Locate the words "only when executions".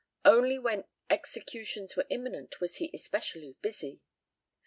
0.25-1.95